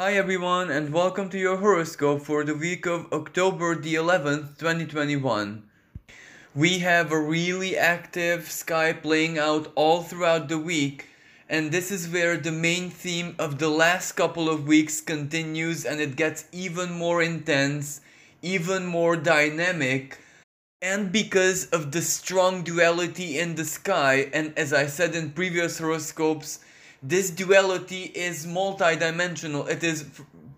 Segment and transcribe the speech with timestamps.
[0.00, 5.62] Hi everyone and welcome to your horoscope for the week of October the 11th, 2021.
[6.54, 11.08] We have a really active sky playing out all throughout the week
[11.50, 16.00] and this is where the main theme of the last couple of weeks continues and
[16.00, 18.00] it gets even more intense,
[18.40, 20.18] even more dynamic
[20.80, 25.78] and because of the strong duality in the sky and as I said in previous
[25.78, 26.60] horoscopes
[27.02, 29.68] this duality is multidimensional.
[29.68, 30.04] It is,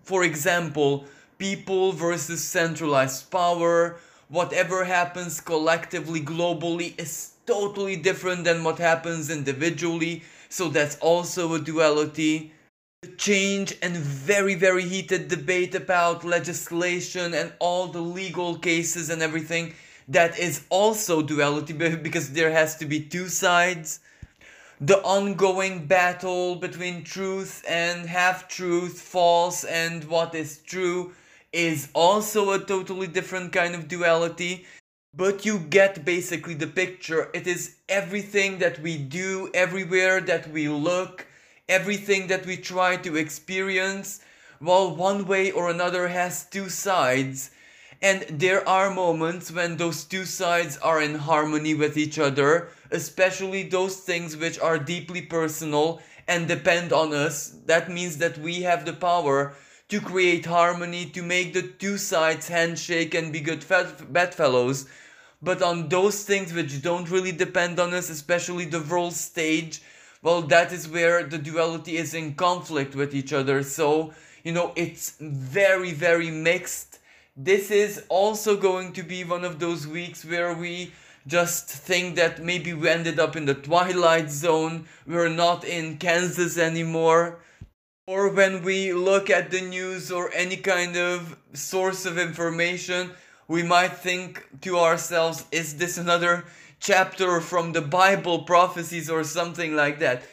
[0.03, 1.05] for example,
[1.37, 3.97] people versus centralized power.
[4.27, 10.23] Whatever happens collectively, globally, is totally different than what happens individually.
[10.49, 12.51] So that's also a duality.
[13.03, 19.21] The change and very, very heated debate about legislation and all the legal cases and
[19.21, 19.73] everything.
[20.09, 21.73] That is also duality
[22.07, 23.99] because there has to be two sides
[24.81, 31.13] the ongoing battle between truth and half truth, false and what is true,
[31.51, 34.65] is also a totally different kind of duality.
[35.15, 37.29] But you get basically the picture.
[37.33, 41.27] It is everything that we do, everywhere that we look,
[41.69, 44.21] everything that we try to experience,
[44.59, 47.51] while one way or another has two sides.
[48.01, 53.63] And there are moments when those two sides are in harmony with each other especially
[53.63, 57.57] those things which are deeply personal and depend on us.
[57.65, 59.55] That means that we have the power
[59.89, 63.65] to create harmony, to make the two sides handshake and be good
[64.09, 64.87] bedfellows.
[65.41, 69.81] But on those things which don't really depend on us, especially the world stage,
[70.21, 73.61] well, that is where the duality is in conflict with each other.
[73.61, 76.99] So, you know, it's very, very mixed.
[77.35, 80.93] This is also going to be one of those weeks where we
[81.27, 86.57] just think that maybe we ended up in the twilight zone, we're not in Kansas
[86.57, 87.39] anymore.
[88.05, 93.11] Or when we look at the news or any kind of source of information,
[93.47, 96.43] we might think to ourselves, is this another
[96.79, 100.23] chapter from the Bible prophecies or something like that?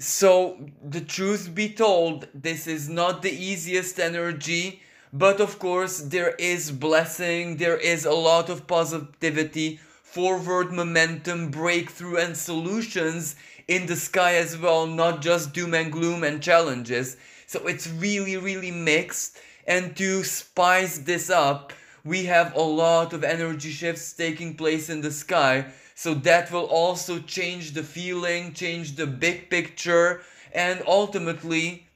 [0.00, 6.34] So, the truth be told, this is not the easiest energy, but of course, there
[6.38, 9.78] is blessing, there is a lot of positivity
[10.12, 13.34] forward momentum, breakthrough, and solutions
[13.66, 17.16] in the sky as well, not just doom and gloom and challenges.
[17.46, 19.38] So it's really, really mixed.
[19.66, 21.72] And to spice this up,
[22.04, 25.72] we have a lot of energy shifts taking place in the sky.
[25.94, 30.20] So that will also change the feeling, change the big picture,
[30.52, 31.86] and ultimately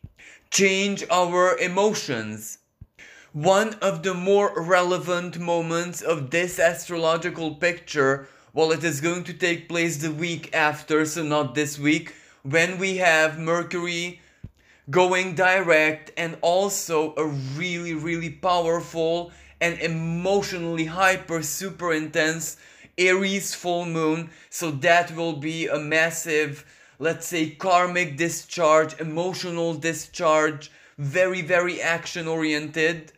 [0.51, 2.59] change our emotions.
[3.37, 9.35] One of the more relevant moments of this astrological picture, well, it is going to
[9.35, 12.15] take place the week after, so not this week,
[12.45, 14.23] when we have Mercury
[14.89, 22.57] going direct and also a really, really powerful and emotionally hyper, super intense
[22.97, 24.31] Aries full moon.
[24.49, 26.65] So that will be a massive,
[26.99, 33.13] let's say, karmic discharge, emotional discharge, very, very action oriented.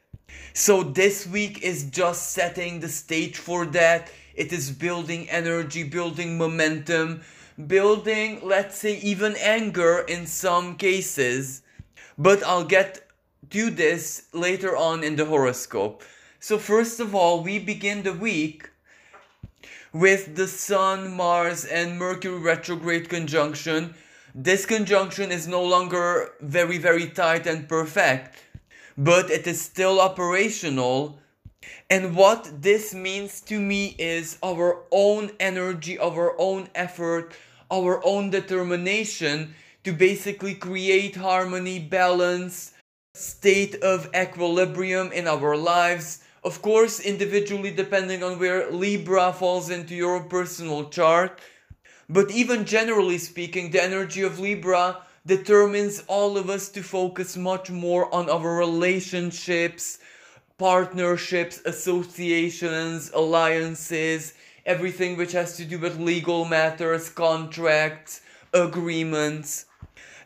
[0.58, 4.10] So this week is just setting the stage for that.
[4.34, 7.22] It is building energy, building momentum,
[7.68, 11.62] building, let's say, even anger in some cases.
[12.18, 13.06] But I'll get
[13.50, 16.02] to this later on in the horoscope.
[16.40, 18.68] So, first of all, we begin the week
[19.92, 23.94] with the Sun, Mars, and Mercury retrograde conjunction.
[24.34, 28.34] This conjunction is no longer very, very tight and perfect
[28.98, 31.20] but it is still operational.
[31.88, 37.32] And what this means to me is our own energy, our own effort,
[37.70, 39.54] our own determination
[39.84, 42.72] to basically create harmony, balance,
[43.14, 46.24] state of equilibrium in our lives.
[46.42, 51.40] Of course, individually, depending on where Libra falls into your personal chart.
[52.08, 57.70] But even generally speaking, the energy of Libra determines all of us to focus much
[57.70, 59.98] more on our relationships,
[60.56, 64.32] partnerships, associations, alliances,
[64.64, 68.22] everything which has to do with legal matters, contracts,
[68.54, 69.66] agreements.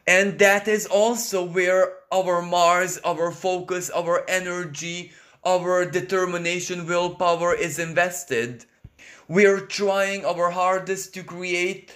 [0.06, 5.10] And that is also where our Mars, our focus, our energy,
[5.44, 8.64] our determination, willpower is invested.
[9.26, 11.92] We're trying our hardest to create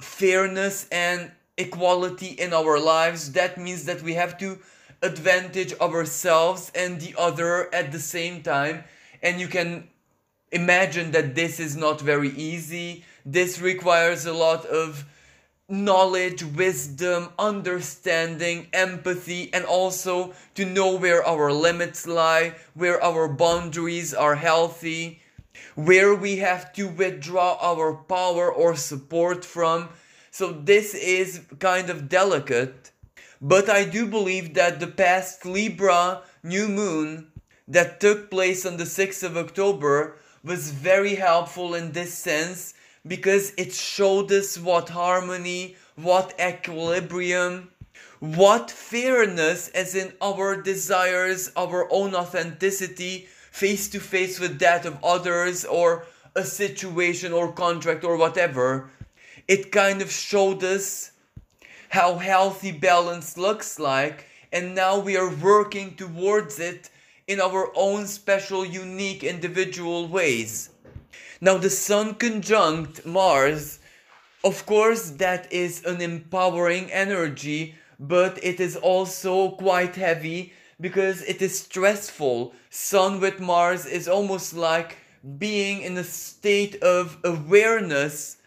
[0.00, 4.58] fairness and equality in our lives, that means that we have to
[5.02, 8.84] advantage ourselves and the other at the same time.
[9.22, 9.88] And you can
[10.50, 13.04] imagine that this is not very easy.
[13.26, 15.04] This requires a lot of
[15.68, 24.14] knowledge, wisdom, understanding, empathy, and also to know where our limits lie, where our boundaries
[24.14, 25.20] are healthy,
[25.74, 29.90] where we have to withdraw our power or support from.
[30.38, 32.92] So, this is kind of delicate.
[33.42, 37.32] But I do believe that the past Libra new moon
[37.66, 42.74] that took place on the 6th of October was very helpful in this sense
[43.04, 47.72] because it showed us what harmony, what equilibrium,
[48.20, 55.02] what fairness, as in our desires, our own authenticity, face to face with that of
[55.02, 56.06] others, or
[56.36, 58.88] a situation or contract or whatever.
[59.48, 61.12] It kind of showed us
[61.88, 66.90] how healthy balance looks like, and now we are working towards it
[67.26, 70.68] in our own special, unique, individual ways.
[71.40, 73.78] Now, the Sun conjunct Mars,
[74.44, 81.40] of course, that is an empowering energy, but it is also quite heavy because it
[81.40, 82.52] is stressful.
[82.68, 84.98] Sun with Mars is almost like
[85.38, 88.37] being in a state of awareness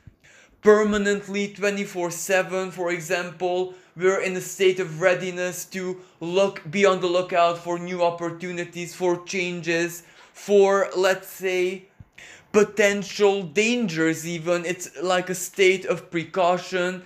[0.61, 7.01] permanently 24 7 for example we're in a state of readiness to look be on
[7.01, 10.03] the lookout for new opportunities for changes
[10.33, 11.85] for let's say
[12.51, 14.65] potential dangers even.
[14.65, 17.03] It's like a state of precaution.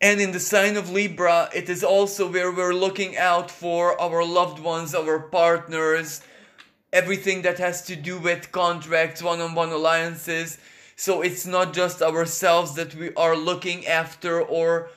[0.00, 4.24] And in the sign of libra it is also where we're looking out for our
[4.24, 6.20] loved ones our partners
[6.92, 10.58] everything that has to do with contracts one-on-one alliances
[10.96, 14.90] so it's not just ourselves that we are looking after or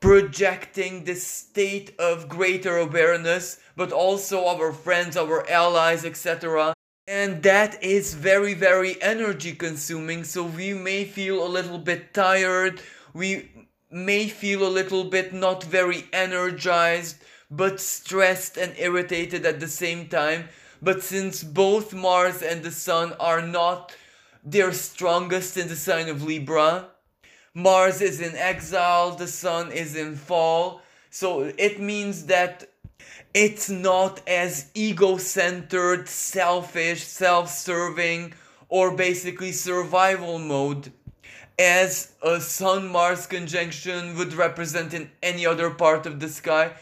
[0.00, 6.74] projecting this state of greater awareness but also our friends our allies etc
[7.10, 10.22] and that is very very energy consuming.
[10.22, 12.80] So we may feel a little bit tired.
[13.12, 13.50] We
[13.90, 17.16] may feel a little bit not very energized
[17.50, 20.48] but stressed and irritated at the same time.
[20.80, 23.92] But since both mars and the sun are not
[24.44, 26.86] their strongest in the sign of libra
[27.54, 32.68] mars is in exile the sun is in fall so it means that
[33.34, 38.34] it's not as ego centered, selfish, self serving,
[38.68, 40.92] or basically survival mode
[41.58, 46.72] as a Sun Mars conjunction would represent in any other part of the sky.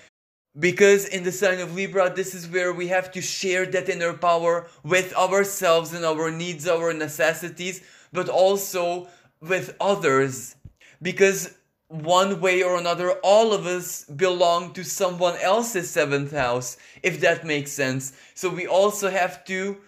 [0.59, 4.13] Because in the sign of Libra, this is where we have to share that inner
[4.13, 7.83] power with ourselves and our needs, our necessities,
[8.13, 9.09] but also
[9.41, 10.57] with others.
[11.01, 11.55] Because
[11.89, 17.47] one way or another, all of us belong to someone else's seventh house, if that
[17.47, 18.13] makes sense.
[18.35, 19.79] So we also have to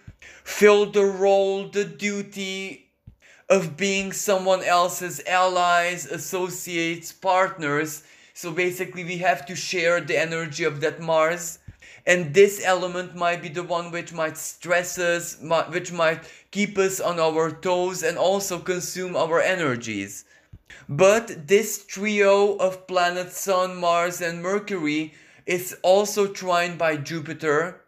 [0.43, 2.89] fill the role, the duty
[3.49, 8.03] of being someone else's allies, associates, partners.
[8.41, 11.59] So basically, we have to share the energy of that Mars.
[12.07, 15.37] And this element might be the one which might stress us,
[15.69, 20.25] which might keep us on our toes and also consume our energies.
[20.89, 25.13] But this trio of planets Sun, Mars, and Mercury
[25.45, 27.81] is also trined by Jupiter.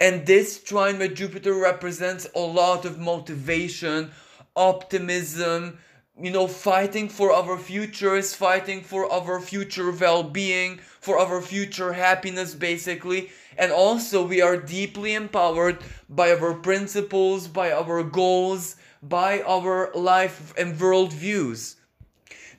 [0.00, 4.10] And this trine by Jupiter represents a lot of motivation,
[4.56, 5.76] optimism,
[6.22, 11.92] you know, fighting for our futures, fighting for our future well being, for our future
[11.94, 13.30] happiness, basically.
[13.58, 20.54] And also, we are deeply empowered by our principles, by our goals, by our life
[20.56, 21.76] and world views.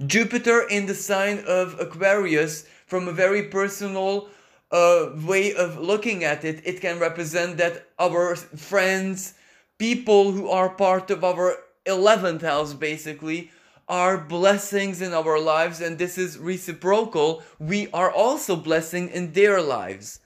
[0.06, 4.28] Jupiter in the sign of Aquarius, from a very personal
[4.72, 9.36] uh, way of looking at it, it can represent that our friends,
[9.78, 13.52] people who are part of our 11th house basically,
[13.88, 17.44] are blessings in our lives, and this is reciprocal.
[17.60, 20.20] We are also blessing in their lives.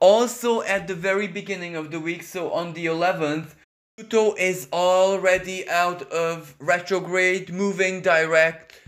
[0.00, 3.54] Also, at the very beginning of the week, so on the 11th,
[3.96, 8.80] Pluto is already out of retrograde, moving direct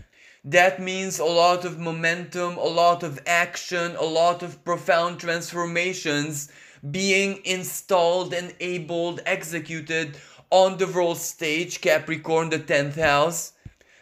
[0.45, 6.51] that means a lot of momentum, a lot of action, a lot of profound transformations
[6.91, 10.17] being installed, enabled, executed
[10.53, 13.53] on the world stage, Capricorn, the 10th house,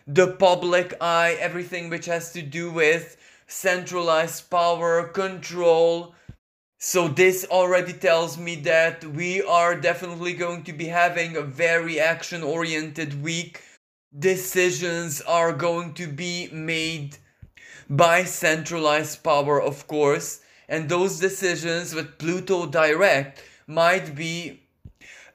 [0.06, 3.16] the public eye, everything which has to do with
[3.48, 6.14] centralized power, control.
[6.78, 12.02] So, this already tells me that we are definitely going to be having a very
[12.02, 13.62] action oriented week
[14.20, 17.16] decisions are going to be made
[17.90, 24.60] by centralized power, of course, and those decisions with Pluto direct might be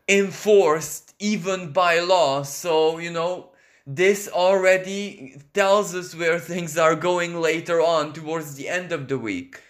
[0.08, 2.42] enforced even by law.
[2.42, 3.50] So, you know,
[3.86, 9.18] this already tells us where things are going later on towards the end of the
[9.18, 9.60] week.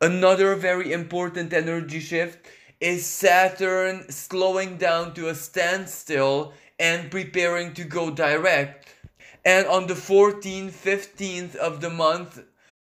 [0.00, 2.46] Another very important energy shift
[2.80, 8.94] is Saturn slowing down to a standstill and preparing to go direct.
[9.44, 12.40] And on the 14th, 15th of the month,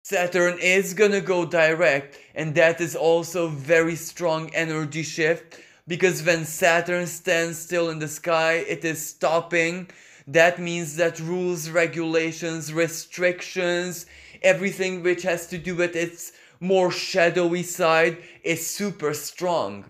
[0.03, 6.45] Saturn is gonna go direct, and that is also very strong energy shift because when
[6.45, 9.89] Saturn stands still in the sky, it is stopping.
[10.27, 14.05] That means that rules, regulations, restrictions,
[14.43, 19.85] everything which has to do with its more shadowy side is super strong.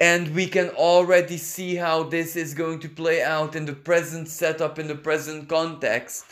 [0.00, 4.28] And we can already see how this is going to play out in the present
[4.28, 6.24] setup, in the present context.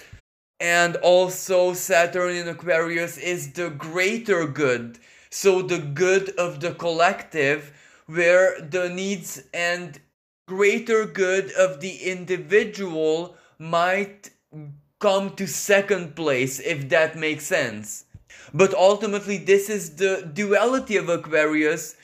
[0.59, 4.99] And also, Saturn in Aquarius is the greater good.
[5.29, 7.75] So, the good of the collective,
[8.07, 10.01] where the needs and
[10.47, 14.31] greater good of the individual might
[15.01, 18.05] come to second place, if that makes sense.
[18.55, 21.97] But ultimately, this is the duality of Aquarius.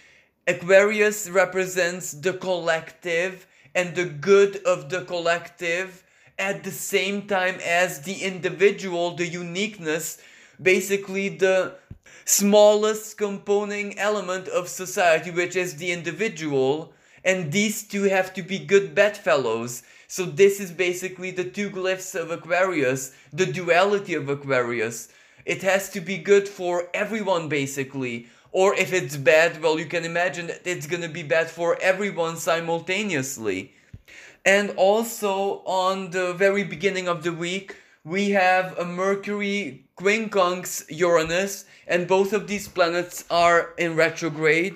[0.47, 6.05] Aquarius represents the collective and the good of the collective
[6.39, 10.19] at the same time as the individual, the uniqueness,
[10.61, 11.77] basically the
[12.25, 16.93] smallest component element of society, which is the individual.
[17.25, 19.83] And these two have to be good bedfellows.
[20.09, 25.09] So this is basically the two glyphs of Aquarius, the duality of Aquarius.
[25.45, 28.27] It has to be good for everyone basically.
[28.53, 32.37] Or if it's bad, well, you can imagine that it's gonna be bad for everyone
[32.37, 33.73] simultaneously.
[34.45, 41.65] And also on the very beginning of the week, we have a Mercury quincunx Uranus,
[41.87, 44.75] and both of these planets are in retrograde.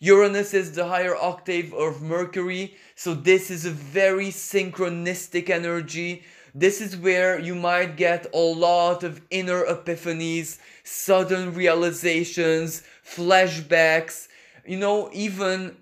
[0.00, 6.22] Uranus is the higher octave of Mercury, so this is a very synchronistic energy.
[6.54, 14.28] This is where you might get a lot of inner epiphanies, sudden realizations, flashbacks,
[14.66, 15.76] you know, even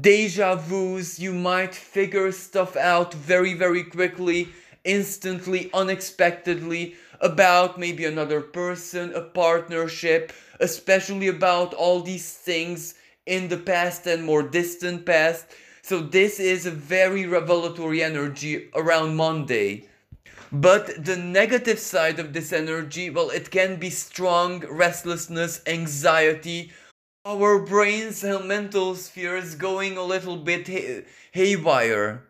[0.00, 1.18] deja vus.
[1.18, 4.48] You might figure stuff out very, very quickly,
[4.84, 13.56] instantly, unexpectedly about maybe another person, a partnership, especially about all these things in the
[13.56, 15.46] past and more distant past.
[15.82, 19.88] So, this is a very revelatory energy around Monday.
[20.52, 26.72] But the negative side of this energy, well, it can be strong restlessness, anxiety,
[27.24, 32.24] our brains and mental spheres going a little bit hay- haywire.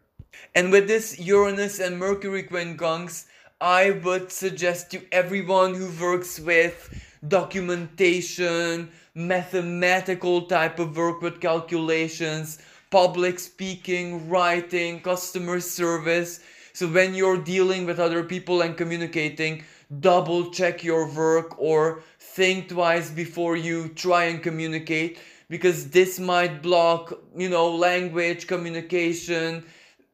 [0.54, 3.24] And with this Uranus and Mercury quincunx,
[3.62, 12.58] I would suggest to everyone who works with documentation, mathematical type of work with calculations,
[12.90, 16.40] public speaking, writing, customer service.
[16.72, 19.62] So when you're dealing with other people and communicating,
[20.00, 26.62] double check your work or think twice before you try and communicate because this might
[26.62, 29.64] block, you know, language, communication,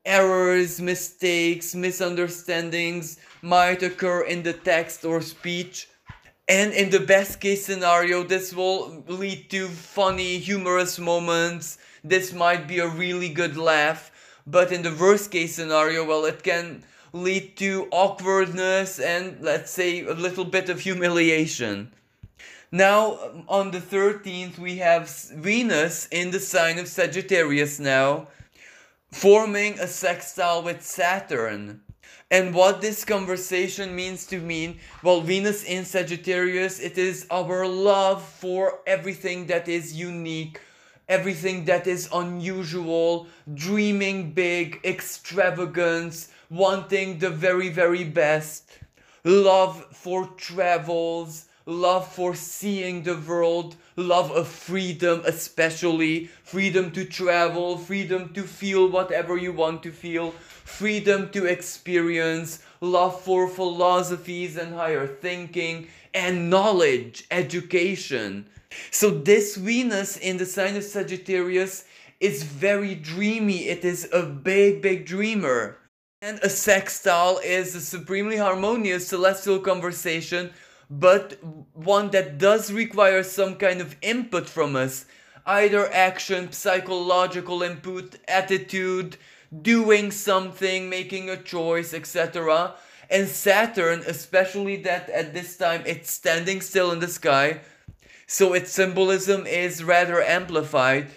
[0.08, 5.88] errors, mistakes, misunderstandings might occur in the text or speech.
[6.48, 11.76] And in the best case scenario, this will lead to funny, humorous moments.
[12.02, 14.10] This might be a really good laugh.
[14.46, 20.04] But in the worst case scenario, well, it can lead to awkwardness and, let's say,
[20.04, 21.92] a little bit of humiliation.
[22.72, 28.28] Now, on the 13th, we have Venus in the sign of Sagittarius now,
[29.10, 31.80] forming a sextile with Saturn.
[32.30, 38.22] And what this conversation means to me, well, Venus in Sagittarius, it is our love
[38.22, 40.60] for everything that is unique,
[41.08, 48.78] everything that is unusual, dreaming big, extravagance, wanting the very, very best,
[49.24, 57.76] love for travels, love for seeing the world, love of freedom, especially freedom to travel,
[57.76, 64.72] freedom to feel whatever you want to feel, freedom to experience, love for philosophies and
[64.72, 68.46] higher thinking, and knowledge, education.
[68.90, 71.84] So, this Venus in the sign of Sagittarius
[72.20, 75.78] is very dreamy, it is a big, big dreamer.
[76.20, 80.50] And a sextile is a supremely harmonious celestial conversation
[80.90, 81.38] but
[81.74, 85.06] one that does require some kind of input from us
[85.46, 89.16] either action, psychological input, attitude,
[89.62, 92.74] doing something, making a choice, etc.
[93.08, 97.60] And Saturn, especially that at this time it's standing still in the sky,
[98.26, 101.08] so its symbolism is rather amplified.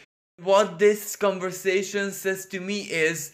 [0.42, 3.34] What this conversation says to me is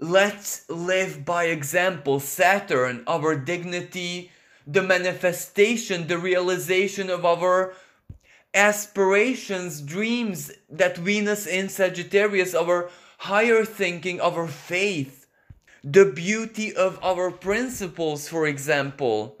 [0.00, 2.18] let's live by example.
[2.18, 4.32] Saturn, our dignity,
[4.66, 7.74] the manifestation, the realization of our
[8.54, 15.26] aspirations, dreams that Venus in Sagittarius, our higher thinking, our faith,
[15.84, 19.36] the beauty of our principles, for example.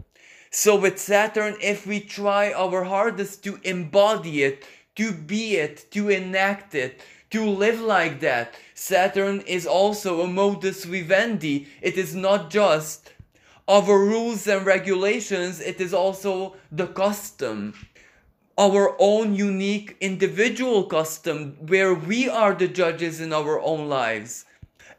[0.50, 4.64] So, with Saturn, if we try our hardest to embody it,
[4.96, 7.00] to be it, to enact it,
[7.30, 11.68] to live like that, Saturn is also a modus vivendi.
[11.80, 13.12] It is not just
[13.70, 17.72] our rules and regulations, it is also the custom
[18.60, 24.44] our own unique individual custom where we are the judges in our own lives.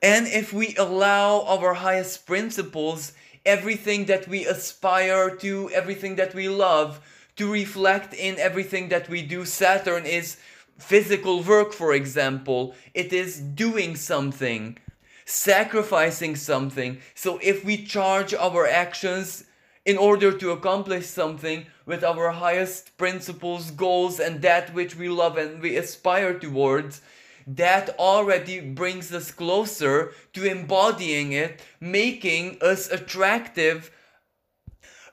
[0.01, 3.13] And if we allow our highest principles,
[3.46, 7.01] everything that we aspire to, everything that we love,
[7.36, 10.38] to reflect in everything that we do, Saturn is
[10.80, 12.74] physical work, for example.
[12.96, 14.80] It is doing something,
[15.25, 17.00] sacrificing something.
[17.16, 19.46] So if we charge our actions
[19.86, 25.38] in order to accomplish something with our highest principles, goals, and that which we love
[25.38, 27.01] and we aspire towards,
[27.48, 33.90] that already brings us closer to embodying it, making us attractive,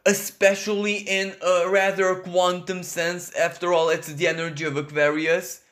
[0.04, 3.32] especially in a rather quantum sense.
[3.34, 5.62] After all, it's the energy of Aquarius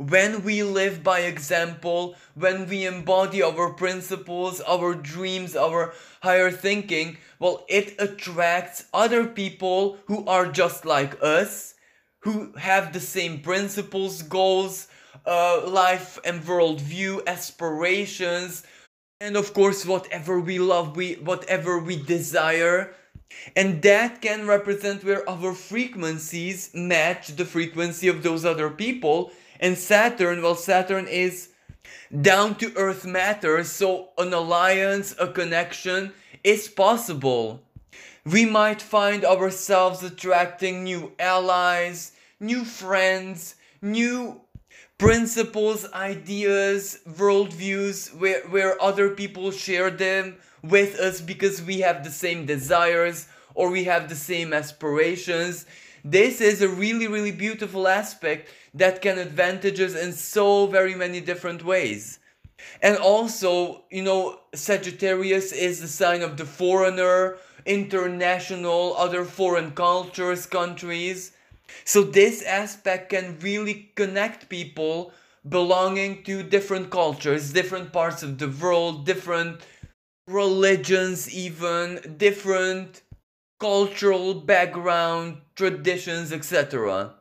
[0.00, 5.92] when we live by example, when we embody our principles, our dreams, our
[6.22, 11.74] higher thinking, well, it attracts other people who are just like us,
[12.20, 14.88] who have the same principles, goals,
[15.26, 18.64] uh, life and worldview, aspirations,
[19.20, 22.94] and of course, whatever we love, we whatever we desire.
[23.54, 29.30] And that can represent where our frequencies match the frequency of those other people
[29.60, 31.50] and Saturn, well, Saturn is
[32.20, 36.12] down to earth matter, so an alliance, a connection
[36.42, 37.62] is possible.
[38.24, 44.40] We might find ourselves attracting new allies, new friends, new
[44.98, 52.10] principles, ideas, worldviews where, where other people share them with us because we have the
[52.10, 55.66] same desires or we have the same aspirations.
[56.04, 61.20] This is a really, really beautiful aspect that can advantage us in so very many
[61.20, 62.18] different ways.
[62.82, 70.46] And also, you know, Sagittarius is the sign of the foreigner, international, other foreign cultures,
[70.46, 71.32] countries.
[71.84, 75.12] So this aspect can really connect people
[75.48, 79.60] belonging to different cultures, different parts of the world, different
[80.26, 83.02] religions, even different
[83.60, 87.12] cultural background, traditions, etc.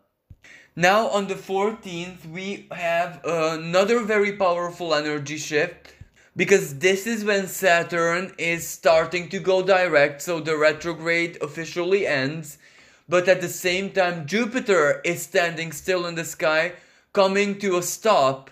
[0.74, 5.94] Now on the 14th, we have another very powerful energy shift
[6.38, 12.58] because this is when Saturn is starting to go direct, so the retrograde officially ends.
[13.10, 16.74] But at the same time, Jupiter is standing still in the sky,
[17.12, 18.50] coming to a stop,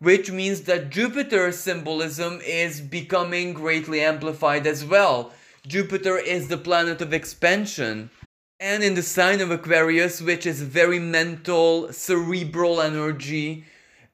[0.00, 5.32] which means that Jupiter's symbolism is becoming greatly amplified as well.
[5.66, 8.10] Jupiter is the planet of expansion.
[8.58, 13.64] And in the sign of Aquarius, which is very mental, cerebral energy,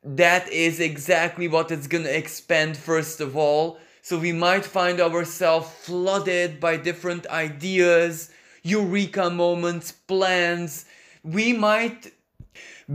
[0.04, 3.78] that is exactly what it's gonna expand first of all.
[4.02, 8.30] So we might find ourselves flooded by different ideas,
[8.62, 10.84] eureka moments, plans.
[11.22, 12.12] We might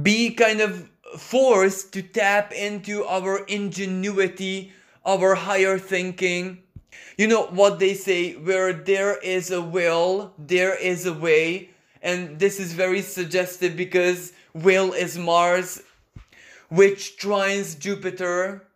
[0.01, 4.73] be kind of forced to tap into our ingenuity,
[5.05, 6.62] our higher thinking,
[7.17, 11.69] you know what they say where there is a will there is a way.
[12.01, 15.81] And this is very suggestive because will is mars
[16.69, 18.67] which trines jupiter.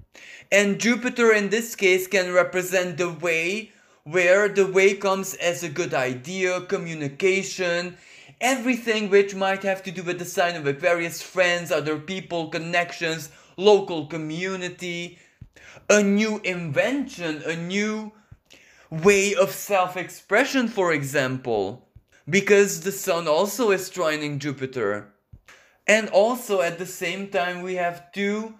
[0.52, 3.72] And jupiter in this case can represent the way
[4.04, 7.98] where the way comes as a good idea communication
[8.40, 13.32] everything which might have to do with the sign of aquarius friends other people connections
[13.58, 15.18] local community.
[15.90, 18.12] A new invention a new
[18.90, 21.88] way of self expression, for example,
[22.30, 25.14] because the Sun also is trining Jupiter.
[25.86, 28.56] And also at the same time, we have two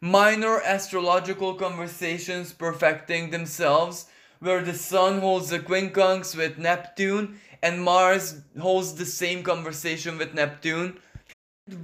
[0.00, 4.06] minor astrological conversations perfecting themselves,
[4.40, 10.34] where the Sun holds a quincunx with Neptune and Mars holds the same conversation with
[10.34, 10.98] Neptune.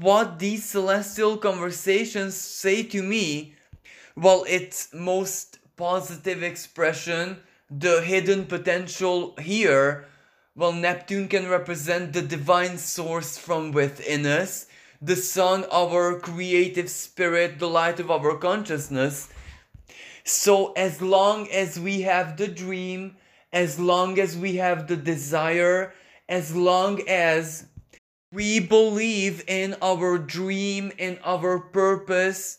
[0.00, 3.54] What these celestial conversations say to me,
[4.16, 7.36] well, its most positive expression
[7.70, 10.06] the hidden potential here,
[10.54, 14.66] well, Neptune can represent the divine source from within us,
[15.02, 19.28] the sun, our creative spirit, the light of our consciousness.
[20.24, 23.16] So, as long as we have the dream,
[23.52, 25.92] as long as we have the desire,
[26.28, 27.66] as long as
[28.32, 32.58] we believe in our dream, in our purpose,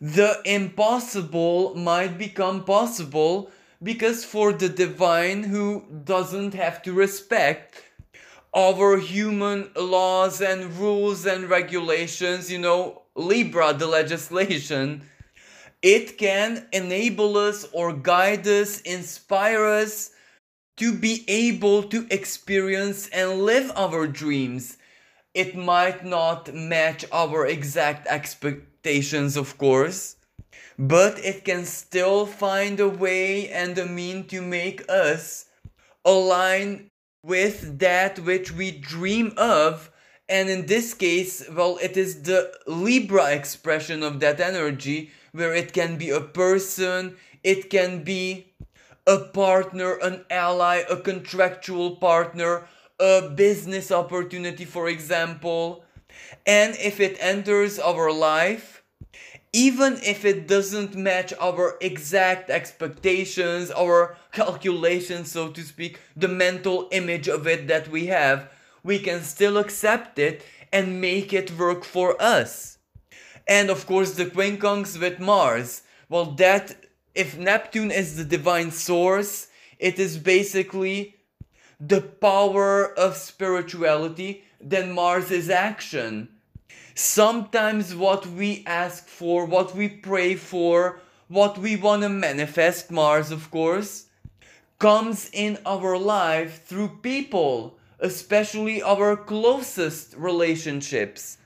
[0.00, 3.50] the impossible might become possible
[3.86, 7.84] because for the divine who doesn't have to respect
[8.52, 15.02] our human laws and rules and regulations, you know, Libra, the legislation,
[15.82, 20.10] it can enable us or guide us, inspire us
[20.78, 24.78] to be able to experience and live our dreams.
[25.32, 30.16] It might not match our exact expectations, of course,
[30.78, 35.46] but it can still find a way and a mean to make us
[36.04, 36.90] align
[37.22, 39.90] with that which we dream of.
[40.28, 45.72] And in this case, well, it is the Libra expression of that energy, where it
[45.72, 48.52] can be a person, it can be
[49.06, 52.66] a partner, an ally, a contractual partner,
[52.98, 55.84] a business opportunity, for example.
[56.44, 58.82] And if it enters our life,
[59.56, 66.88] even if it doesn't match our exact expectations, our calculations, so to speak, the mental
[66.92, 68.50] image of it that we have,
[68.82, 72.76] we can still accept it and make it work for us.
[73.48, 75.82] And of course, the quincunx with Mars.
[76.10, 76.76] Well, that,
[77.14, 81.14] if Neptune is the divine source, it is basically
[81.80, 86.28] the power of spirituality, then Mars is action
[86.98, 93.30] Sometimes what we ask for, what we pray for, what we want to manifest, Mars
[93.30, 94.06] of course,
[94.78, 101.36] comes in our life through people, especially our closest relationships.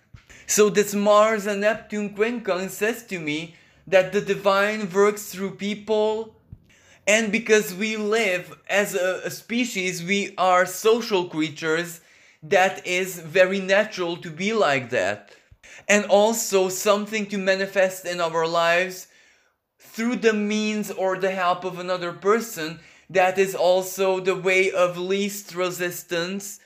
[0.46, 3.56] So this Mars and Neptune quincunx says to me
[3.88, 6.36] that the divine works through people
[7.08, 12.02] and because we live as a, a, species, we are social creatures,
[12.40, 15.34] that is very natural to be like that
[15.90, 19.08] and also something to manifest in our lives
[19.78, 22.78] through the means or the help of another person
[23.10, 26.60] that is also the way of least resistance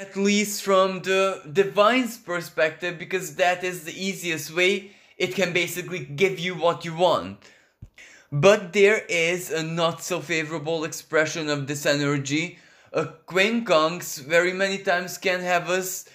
[0.00, 4.92] at least from the divine's perspective because that is the easiest way.
[5.18, 7.36] It can basically give you what you want.
[8.32, 12.58] But there is a not so favorable expression of this energy.
[12.94, 16.06] A quincunx very many times can have us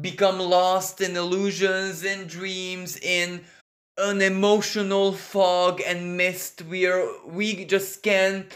[0.00, 3.42] become lost in illusions, and dreams, in
[3.98, 8.46] an emotional fog and mist where we just can't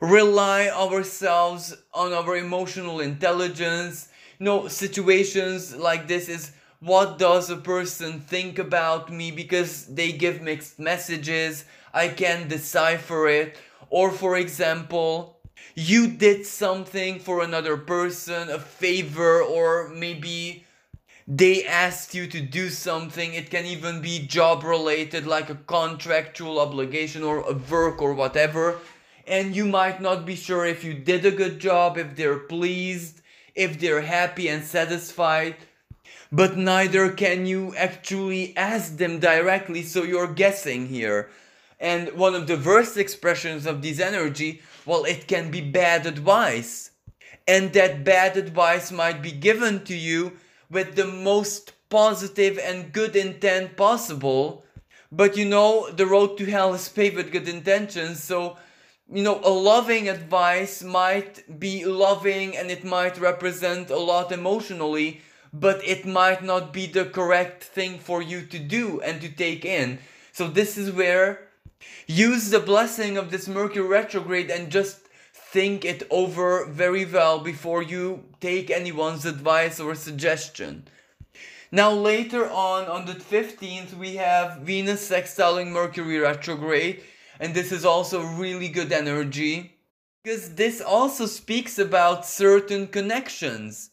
[0.00, 4.08] rely ourselves on our emotional intelligence.
[4.38, 10.12] You know, situations like this is what does a person think about me because they
[10.12, 11.64] give mixed messages.
[11.92, 13.56] I can't decipher it.
[13.90, 15.39] Or, for example,
[15.74, 20.64] you did something for another person, a favor, or maybe
[21.26, 23.34] they asked you to do something.
[23.34, 28.78] It can even be job related, like a contractual obligation or a work or whatever.
[29.26, 33.20] And you might not be sure if you did a good job, if they're pleased,
[33.54, 35.56] if they're happy and satisfied.
[36.32, 41.30] But neither can you actually ask them directly, so you're guessing here.
[41.78, 46.90] And one of the worst expressions of this energy well, it can be bad advice.
[47.46, 50.36] And that bad advice might be given to you
[50.70, 54.64] with the most positive and good intent possible.
[55.12, 58.22] But you know, the road to hell is paved with good intentions.
[58.22, 58.56] So,
[59.12, 65.20] you know, a loving advice might be loving and it might represent a lot emotionally,
[65.52, 69.64] but it might not be the correct thing for you to do and to take
[69.64, 69.98] in.
[70.32, 71.49] So, this is where
[72.10, 74.96] Use the blessing of this Mercury retrograde and just
[75.32, 80.88] think it over very well before you take anyone's advice or suggestion.
[81.70, 87.04] Now, later on, on the 15th, we have Venus sextiling Mercury retrograde,
[87.38, 89.76] and this is also really good energy
[90.24, 93.90] because this also speaks about certain connections.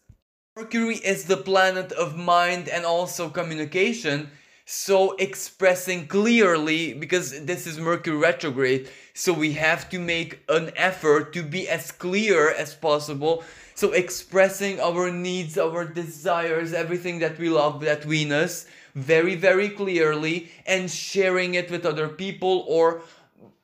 [0.56, 4.32] Mercury is the planet of mind and also communication,
[4.70, 11.32] so expressing clearly because this is Mercury retrograde, so we have to make an effort
[11.32, 13.46] to be as clear as possible.
[13.76, 20.52] So expressing our needs, our desires, everything that we love that Venus very very clearly
[20.66, 23.04] and sharing it with other people or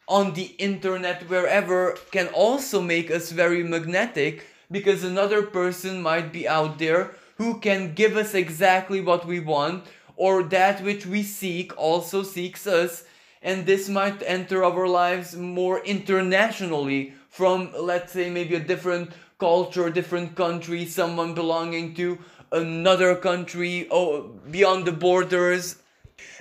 [0.07, 6.47] on the internet wherever can also make us very magnetic because another person might be
[6.47, 9.83] out there who can give us exactly what we want
[10.23, 13.03] or that which we seek also seeks us
[13.41, 19.89] and this might enter our lives more internationally from, let's say, maybe a different culture,
[19.89, 22.17] different country, someone belonging to
[22.53, 25.75] another country, oh, beyond the borders.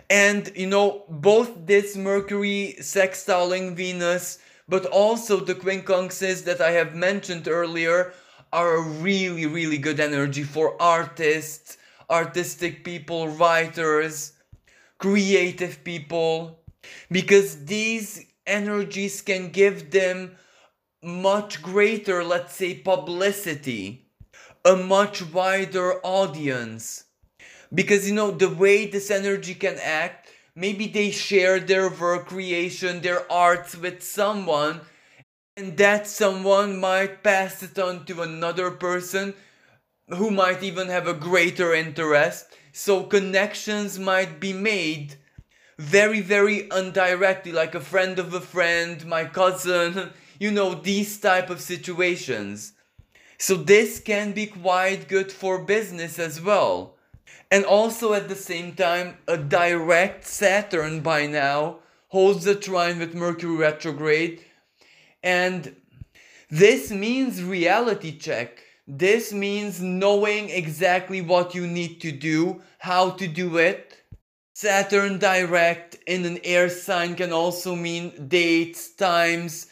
[0.08, 6.94] And, you know, both this Mercury sextiling Venus, but also the quincunxes that I have
[6.94, 8.12] mentioned earlier,
[8.52, 11.78] are a really, really good energy for artists,
[12.12, 14.34] artistic people, writers,
[14.98, 16.60] creative people,
[17.10, 20.36] because these energies can give them
[21.02, 24.06] much greater, let's say, publicity,
[24.64, 27.04] a much wider audience.
[27.74, 33.00] Because, you know, the way this energy can act, maybe they share their work creation,
[33.00, 34.82] their arts with someone,
[35.56, 39.34] and that someone might pass it on to another person
[40.08, 42.46] who might even have a greater interest.
[42.72, 45.16] So connections might be made
[45.78, 51.50] very, very indirectly, like a friend of a friend, my cousin, you know, these type
[51.50, 52.72] of situations.
[53.38, 56.96] So this can be quite good for business as well.
[57.50, 63.14] And also at the same time, a direct Saturn by now holds a trine with
[63.14, 64.44] Mercury retrograde.
[65.22, 65.76] And
[66.48, 68.62] this means reality check.
[68.86, 73.96] This means knowing exactly what you need to do, how to do it.
[74.54, 79.68] Saturn direct in an air sign can also mean dates, times,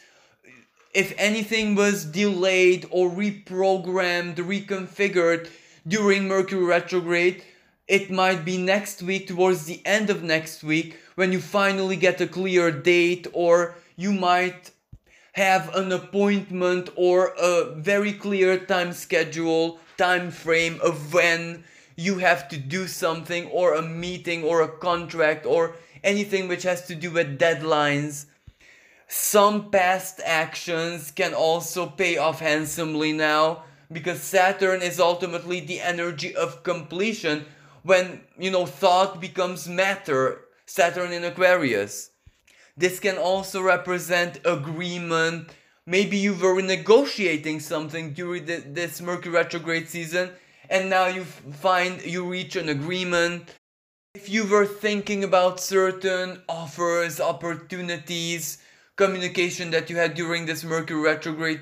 [0.93, 5.49] if anything was delayed or reprogrammed, reconfigured
[5.87, 7.43] during Mercury retrograde,
[7.87, 12.21] it might be next week, towards the end of next week, when you finally get
[12.21, 14.71] a clear date, or you might
[15.33, 21.63] have an appointment or a very clear time schedule, time frame of when
[21.95, 26.87] you have to do something, or a meeting, or a contract, or anything which has
[26.87, 28.25] to do with deadlines
[29.13, 36.33] some past actions can also pay off handsomely now because Saturn is ultimately the energy
[36.33, 37.45] of completion
[37.83, 40.45] when, you know, thought becomes matter.
[40.65, 42.10] Saturn in Aquarius.
[42.77, 45.49] This can also represent agreement.
[45.85, 50.31] Maybe you were negotiating something during the, this Mercury retrograde season
[50.71, 53.53] and now you find you reach an agreement.
[54.15, 58.57] If you were thinking about certain offers, opportunities,
[58.95, 61.59] communication that you had during this Mercury retrograde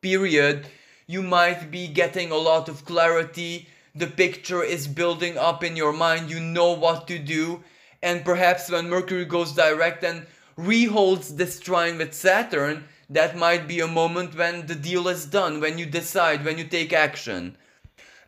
[0.00, 0.66] period,
[1.06, 3.68] you might be getting a lot of clarity.
[3.94, 7.62] The picture is building up in your mind, you know what to do.
[8.02, 13.80] And perhaps when Mercury goes direct and reholds this trine with Saturn, that might be
[13.80, 17.56] a moment when the deal is done, when you decide, when you take action.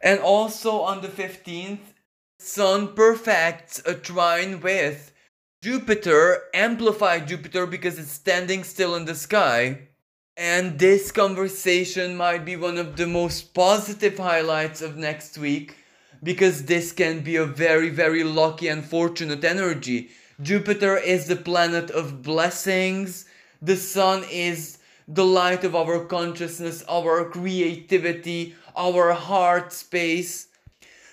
[0.01, 1.95] And also on the 15th,
[2.41, 5.13] Sun perfects a trine with
[5.61, 9.89] Jupiter, amplified Jupiter because it's standing still in the sky.
[10.37, 15.75] And this conversation might be one of the most positive highlights of next week
[16.23, 20.11] because this can be a very, very lucky and fortunate energy.
[20.41, 23.25] Jupiter is the planet of blessings,
[23.61, 30.47] the sun is the light of our consciousness, our creativity, our heart space,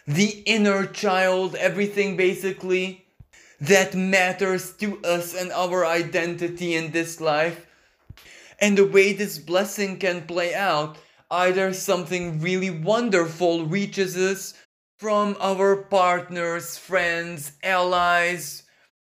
[0.06, 3.06] the inner child, everything basically
[3.60, 7.66] that matters to us and our identity in this life.
[8.60, 10.98] And the way this blessing can play out,
[11.32, 14.54] either something really wonderful reaches us
[14.98, 18.65] from our partners, friends, allies,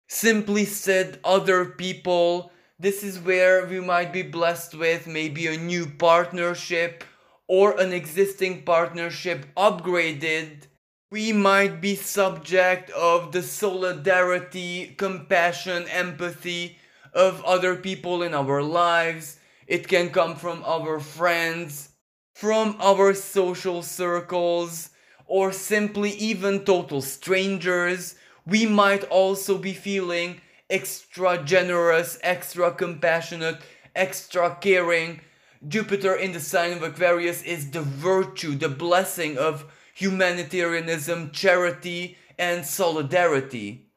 [0.08, 2.52] simply said, other people.
[2.80, 7.04] This is where we might be blessed with maybe a new partnership
[7.48, 10.68] or an existing partnership upgraded
[11.16, 16.78] we might be subject of the solidarity, compassion, empathy
[17.14, 19.40] of other people in our lives.
[19.66, 21.92] It can come from our friends,
[22.34, 24.90] from our social circles,
[25.26, 28.16] or simply even total strangers.
[28.48, 33.60] We might also be feeling extra generous, extra compassionate,
[33.96, 35.22] extra caring.
[35.68, 42.66] Jupiter in the sign of Aquarius is the virtue, the blessing of humanitarianism, charity, and
[42.66, 43.88] solidarity.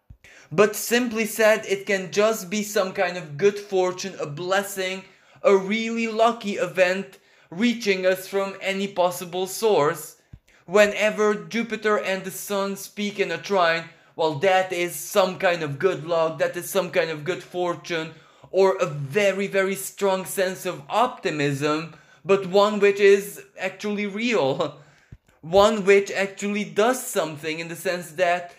[0.51, 5.05] But simply said, it can just be some kind of good fortune, a blessing,
[5.43, 7.19] a really lucky event
[7.51, 10.17] reaching us from any possible source.
[10.65, 13.85] Whenever Jupiter and the Sun speak in a trine,
[14.19, 18.11] well, that is some kind of good luck, that is some kind of good fortune,
[18.51, 24.81] or a very, very strong sense of optimism, but one which is actually real.
[25.41, 28.57] one which actually does something in the sense that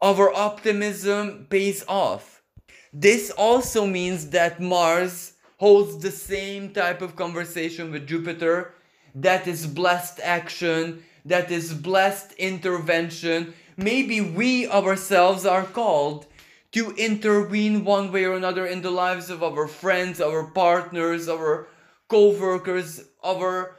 [0.00, 2.40] our optimism pays off.
[2.92, 8.74] This also means that Mars holds the same type of conversation with Jupiter
[9.16, 13.54] that is blessed action, that is blessed intervention.
[13.78, 16.26] Maybe we ourselves are called
[16.72, 21.68] to intervene one way or another in the lives of our friends, our partners, our
[22.08, 23.76] co workers, our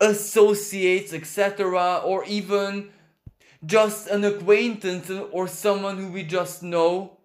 [0.00, 2.90] associates, etc., or even
[3.64, 7.18] just an acquaintance or someone who we just know.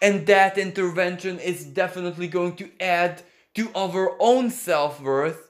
[0.00, 3.20] And that intervention is definitely going to add
[3.56, 5.47] to our own self worth.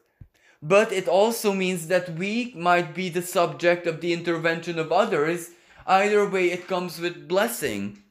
[0.63, 5.51] But it also means that we might be the subject of the intervention of others.
[5.87, 8.03] Either way, it comes with blessing.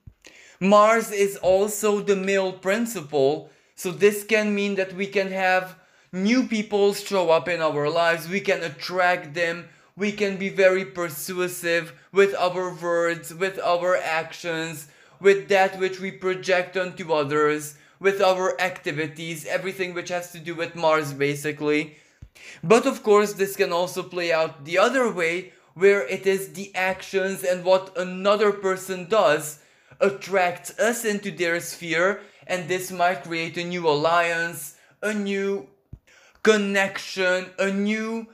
[0.60, 5.76] Mars is also the male principle, so this can mean that we can have
[6.12, 10.86] new people show up in our lives, we can attract them, we can be very
[10.86, 14.88] persuasive with our words, with our actions,
[15.20, 20.56] with that which we project onto others, with our activities, everything which has to do
[20.56, 21.98] with Mars basically.
[22.64, 26.74] But of course, this can also play out the other way, where it is the
[26.76, 29.60] actions and what another person does
[30.00, 35.68] attracts us into their sphere, and this might create a new alliance, a new
[36.44, 38.28] connection, a new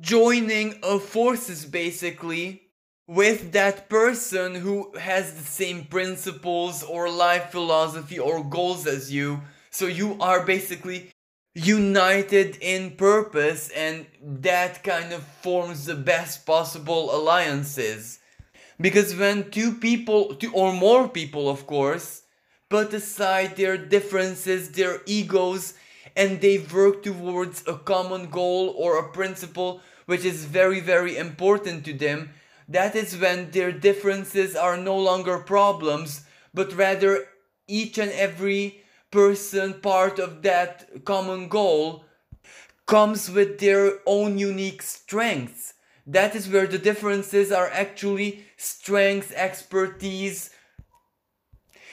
[0.00, 2.62] joining of forces basically
[3.06, 9.40] with that person who has the same principles or life philosophy or goals as you.
[9.70, 11.10] So you are basically
[11.54, 18.18] united in purpose, and that kind of forms the best possible alliances.
[18.80, 22.22] Because when two people, two or more people, of course,
[22.68, 25.74] put aside their differences, their egos,
[26.16, 31.84] and they work towards a common goal or a principle which is very, very important
[31.84, 32.30] to them,
[32.68, 37.26] that is when their differences are no longer problems, but rather
[37.68, 38.83] each and every
[39.14, 42.04] person part of that common goal
[42.84, 45.74] comes with their own unique strengths.
[46.04, 50.50] That is where the differences are actually strengths, expertise,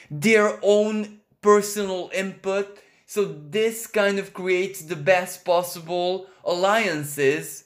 [0.09, 2.79] their own personal input.
[3.05, 7.65] So, this kind of creates the best possible alliances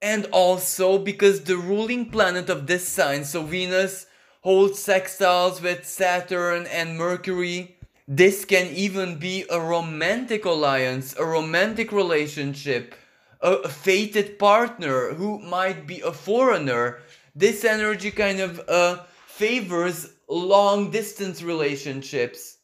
[0.00, 4.06] and also because the ruling planet of this sign, so Venus,
[4.40, 7.77] holds sextiles with Saturn and Mercury.
[8.10, 12.94] This can even be a romantic alliance, a romantic relationship,
[13.42, 17.00] a, fated partner who might be a foreigner.
[17.36, 22.56] This energy kind of uh, favors long distance relationships.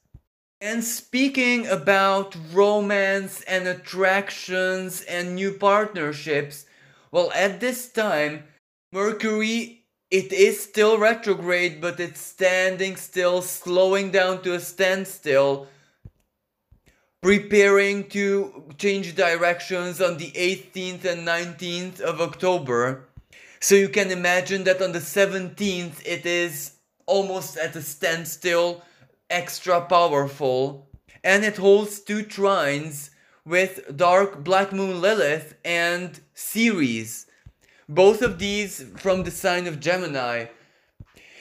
[0.62, 6.64] And speaking about romance and attractions and new partnerships,
[7.12, 8.44] well, at this time,
[8.92, 9.83] Mercury,
[10.14, 15.66] it is still retrograde, but it's standing still, slowing down to a standstill,
[17.20, 23.08] preparing to change directions on the 18th and 19th of October.
[23.58, 28.84] So you can imagine that on the 17th, it is almost at a standstill,
[29.28, 30.86] extra powerful,
[31.24, 33.10] and it holds two trines
[33.44, 37.26] with Dark Black Moon Lilith and Ceres.
[37.88, 40.46] Both of these from the sign of Gemini.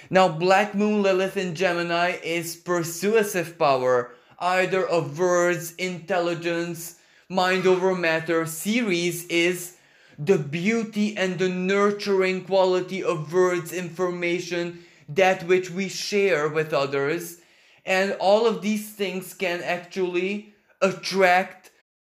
[0.09, 7.95] Now, Black Moon Lilith in Gemini is persuasive power, either of words, intelligence, mind over
[7.95, 8.45] matter.
[8.45, 9.77] Ceres is
[10.19, 17.37] the beauty and the nurturing quality of words, information, that which we share with others.
[17.85, 21.62] And all of these things can actually attract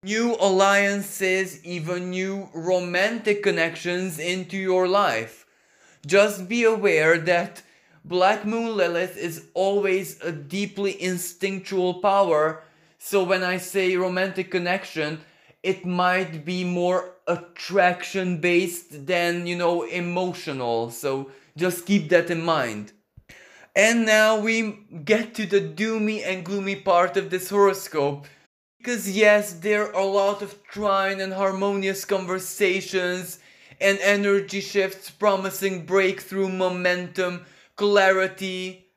[0.03, 5.45] new alliances, even new romantic connections into your life.
[6.07, 7.61] Just be aware that
[8.03, 12.63] Black Moon Lilith is always a deeply instinctual power.
[12.97, 15.19] So when I say romantic connection,
[15.61, 20.89] it might be more attraction based than, you know, emotional.
[20.89, 22.91] So just keep that in mind.
[23.75, 28.25] And now we get to the doomy and gloomy part of this horoscope
[28.81, 33.37] because yes, there are a lot of trine and harmonious conversations
[33.79, 37.45] and energy shifts promising breakthrough momentum,
[37.75, 38.87] clarity,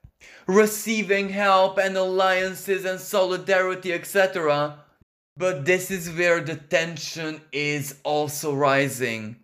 [0.46, 4.78] receiving help and alliances and solidarity, etc.
[5.36, 9.36] But this is where the tension is also rising.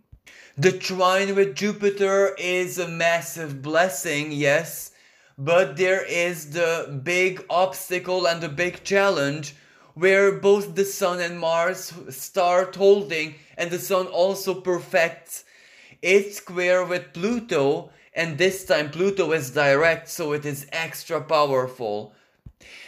[0.56, 4.92] The trine with Jupiter is a massive blessing, yes,
[5.36, 9.54] but there is the big obstacle and the big challenge
[10.00, 15.44] where both the Sun and Mars start holding, and the Sun also perfects
[16.00, 22.14] its square with Pluto, and this time Pluto is direct, so it is extra powerful.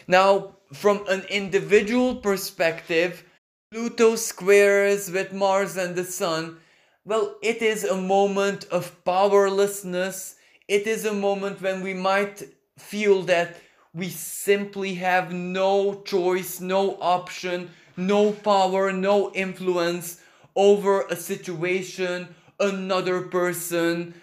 [0.08, 3.24] Now, from an individual perspective,
[3.70, 6.56] Pluto squares with Mars and the Sun.
[7.04, 10.36] Well, it is a moment of powerlessness.
[10.66, 12.42] It is a moment when we might
[12.78, 13.56] feel that
[13.94, 20.18] we simply have no choice, no option, no power, no influence
[20.56, 24.14] over a situation, another person,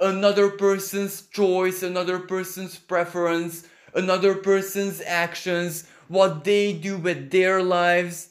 [0.00, 8.30] another person's choice, another person's preference, another person's actions, what they do with their lives.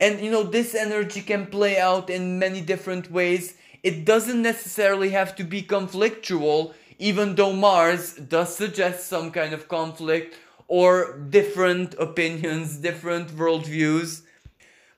[0.00, 3.54] And you know, this energy can play out in many different ways.
[3.82, 9.68] It doesn't necessarily have to be conflictual, even though Mars does suggest some kind of
[9.68, 10.36] conflict
[10.68, 14.22] or different opinions, different worldviews.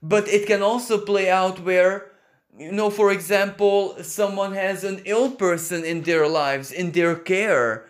[0.03, 2.11] But it can also play out where,
[2.59, 7.87] you know, for example, someone has an ill person in their lives, in their care,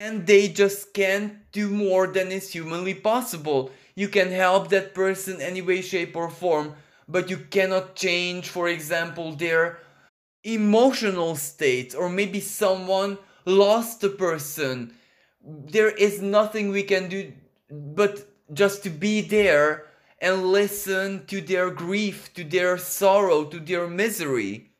[0.00, 3.70] and they just can't do more than is humanly possible.
[3.94, 6.74] You can help that person any way, shape, or form,
[7.06, 9.78] but you cannot change, for example, their
[10.42, 14.94] emotional state, or maybe someone lost a person.
[15.44, 17.32] There is nothing we can do
[17.70, 19.86] but just to be there
[20.20, 24.70] and listen to their grief, to their sorrow, to their misery.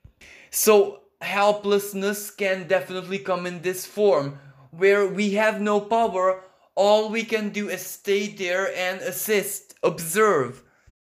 [0.50, 4.38] So, helplessness can definitely come in this form
[4.72, 6.42] where we have no power,
[6.74, 10.62] all we can do is stay there and assist, observe.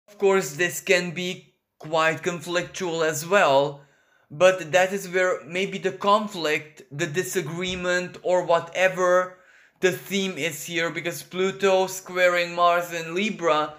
[0.08, 3.80] Of course, this can be quite conflictual as well,
[4.30, 9.38] but that is where maybe the conflict, the disagreement, or whatever
[9.80, 13.74] the theme is here, because Pluto squaring Mars in Libra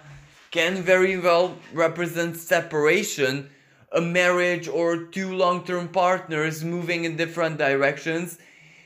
[0.50, 3.50] can very well represent separation,
[3.92, 8.38] a marriage, or two long term partners moving in different directions.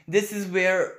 [0.09, 0.95] This is where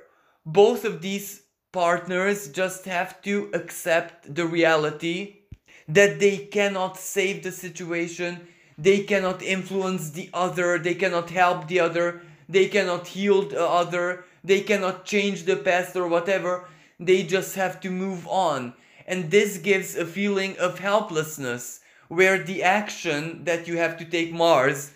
[0.46, 1.42] both of these
[1.72, 5.40] partners just have to accept the reality
[5.88, 8.46] that they cannot save the situation,
[8.76, 14.24] they cannot influence the other, they cannot help the other, they cannot heal the other,
[14.42, 16.68] they cannot change the past or whatever.
[17.00, 18.74] They just have to move on.
[19.06, 24.32] And this gives a feeling of helplessness, where the action that you have to take
[24.32, 24.92] Mars,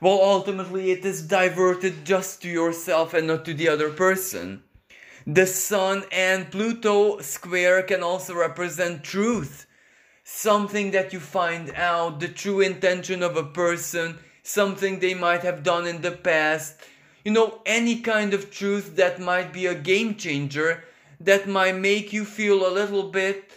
[0.00, 4.62] well, ultimately it is diverted just to yourself and not to the other person.
[5.26, 9.66] The Sun and Pluto square can also represent truth,
[10.32, 15.62] something that you find out, the true intention of a person, something they might have
[15.64, 16.76] done in the past.
[17.24, 20.84] You know, any kind of truth that might be a game changer
[21.18, 23.50] that might make you feel a little bit,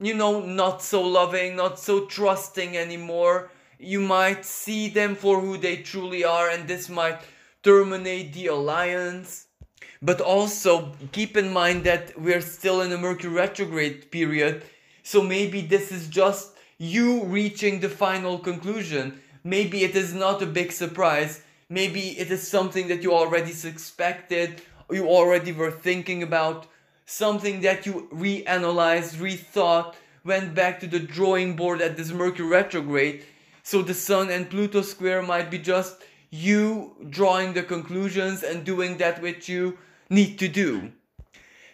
[0.00, 3.50] you know, not so loving, not so trusting anymore.
[3.78, 7.20] You might see them for who they truly are, and this might
[7.62, 9.46] terminate the alliance.
[10.02, 14.64] But also keep in mind that we're still in a Mercury retrograde period,
[15.06, 19.20] so maybe this is just you reaching the final conclusion.
[19.44, 21.44] Maybe it is not a big surprise.
[21.68, 26.66] Maybe it is something that you already suspected, you already were thinking about,
[27.04, 29.94] something that you reanalyzed, rethought,
[30.24, 33.22] went back to the drawing board at this Mercury retrograde.
[33.62, 38.96] So the Sun and Pluto square might be just you drawing the conclusions and doing
[38.96, 39.78] that which you
[40.10, 40.90] need to do.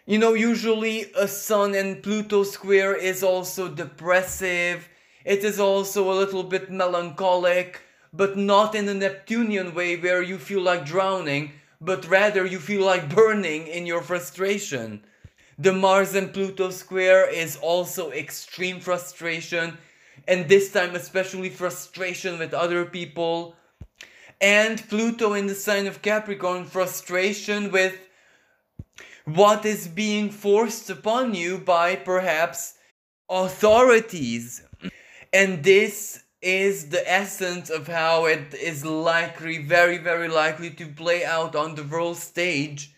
[0.05, 4.89] You know, usually a Sun and Pluto square is also depressive,
[5.25, 7.81] it is also a little bit melancholic,
[8.13, 12.85] but not in a Neptunian way where you feel like drowning, but rather you feel
[12.85, 15.05] like burning in your frustration.
[15.57, 19.79] The Mars and Pluto square is also extreme frustration,
[20.27, 23.55] and this time, especially frustration with other people.
[24.41, 27.97] And Pluto in the sign of Capricorn, frustration with
[29.25, 32.75] what is being forced upon you by perhaps
[33.29, 34.63] authorities.
[35.33, 41.25] And this is the essence of how it is likely, very, very likely to play
[41.25, 42.93] out on the world stage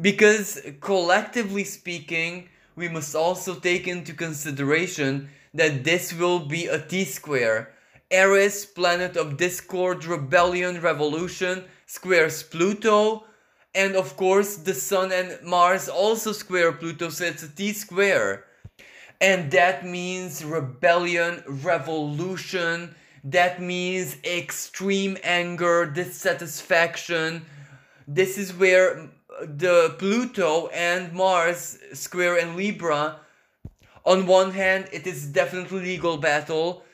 [0.00, 7.74] because collectively speaking, we must also take into consideration that this will be a T-square.
[8.10, 13.24] Eris, planet of discord, rebellion, revolution, squares Pluto,
[13.74, 18.44] and of course the Sun and Mars also square Pluto, so it's a T-square.
[19.20, 22.94] And that means rebellion, revolution,
[23.24, 27.44] that means extreme anger, dissatisfaction.
[28.08, 29.10] This is where
[29.44, 33.20] the Pluto and Mars square in Libra,
[34.04, 36.84] on one hand, it is definitely legal battle.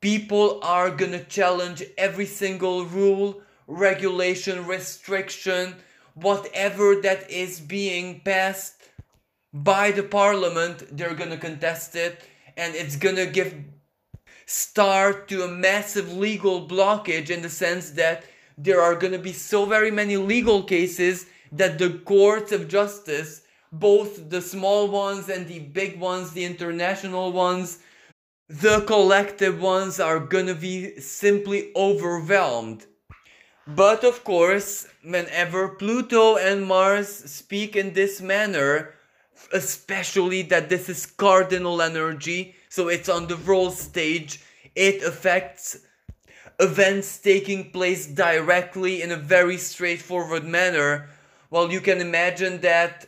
[0.00, 5.76] People are gonna challenge every single rule, regulation, restriction,
[6.16, 8.74] whatever that is being passed
[9.52, 12.24] by the parliament, they're gonna contest it,
[12.56, 13.54] and it's gonna give
[14.46, 18.24] start to a massive legal blockage in the sense that
[18.56, 23.42] there are gonna be so very many legal cases that the courts of justice,
[23.72, 27.78] both the small ones and the big ones, the international ones,
[28.48, 32.86] the collective ones are gonna be simply overwhelmed.
[33.66, 38.94] But of course, whenever Pluto and Mars speak in this manner,
[39.52, 44.40] especially that this is cardinal energy, so it's on the world stage,
[44.76, 45.78] it affects
[46.60, 51.08] events taking place directly in a very straightforward manner.
[51.50, 53.06] Well, you can imagine that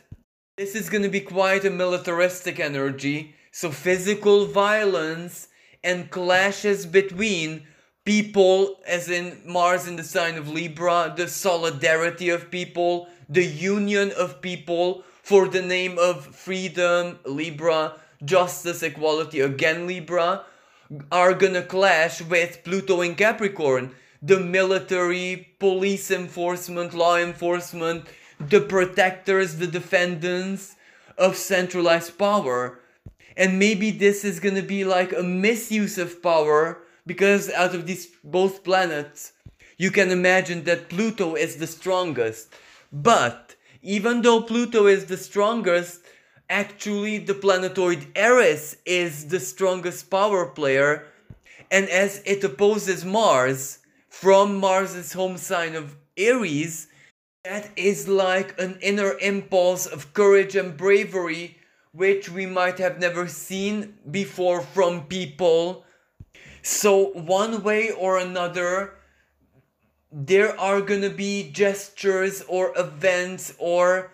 [0.57, 5.47] this is going to be quite a militaristic energy, so physical violence
[5.83, 7.65] and clashes between
[8.09, 14.11] people, as in Mars in the sign of Libra, the solidarity of people, the union
[14.17, 17.93] of people for the name of freedom, Libra,
[18.25, 20.43] justice, equality, again Libra,
[21.11, 23.93] are gonna clash with Pluto in Capricorn.
[24.23, 28.07] The military, police enforcement, law enforcement,
[28.39, 30.75] the protectors, the defendants
[31.15, 32.79] of centralized power.
[33.37, 38.05] And maybe this is gonna be like a misuse of power because out of these
[38.23, 39.33] both planets,
[39.77, 42.53] you can imagine that Pluto is the strongest.
[42.93, 46.01] But even though Pluto is the strongest,
[46.51, 51.07] actually the planetoid Eris is the strongest power player.
[51.71, 56.89] And as it opposes Mars from Mars's home sign of Aries,
[57.43, 61.57] that is like an inner impulse of courage and bravery
[61.91, 65.85] which we might have never seen before from people.
[66.61, 68.95] So, one way or another,
[70.11, 74.11] there are gonna be gestures or events or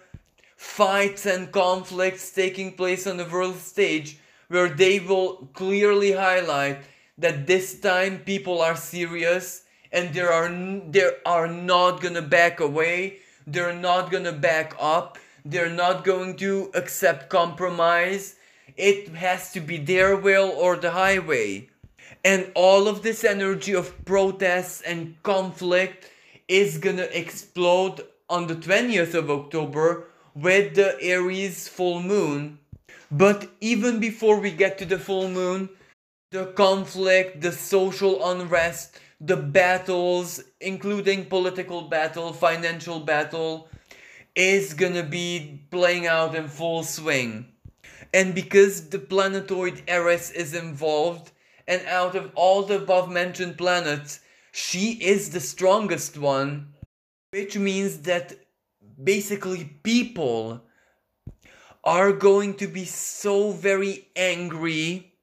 [0.55, 4.17] fights and conflicts taking place on the world stage
[4.47, 6.79] where they will clearly highlight
[7.17, 10.49] that this time people are serious and they are
[10.89, 13.17] they are not gonna back away.
[13.47, 15.17] They're not gonna back up.
[15.45, 18.35] They're not going to accept compromise.
[18.75, 21.69] It has to be their will or the highway
[22.25, 26.09] and all of this energy of protests and conflict
[26.47, 32.57] is gonna explode on the 20th of October with the Aries full moon.
[33.11, 35.69] But even before we get to the full moon,
[36.31, 43.69] the conflict, the social unrest, the battles, including political battle, financial battle,
[44.33, 47.45] is gonna be playing out in full swing.
[48.15, 51.31] And because the planetoid Eris is involved,
[51.67, 54.19] and out of all the above mentioned planets,
[54.51, 56.73] she is the strongest one,
[57.31, 58.33] which means that
[59.03, 60.63] basically people
[61.83, 65.13] are going to be so very angry